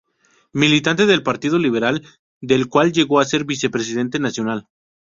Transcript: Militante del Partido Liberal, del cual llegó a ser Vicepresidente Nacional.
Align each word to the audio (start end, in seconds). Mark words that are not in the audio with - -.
Militante 0.51 1.05
del 1.05 1.21
Partido 1.21 1.59
Liberal, 1.59 2.01
del 2.41 2.67
cual 2.69 2.91
llegó 2.91 3.19
a 3.19 3.23
ser 3.25 3.45
Vicepresidente 3.45 4.17
Nacional. 4.17 4.67